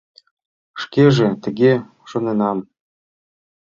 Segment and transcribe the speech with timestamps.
[0.81, 1.73] Шкеже тыге
[2.09, 2.57] шоненам.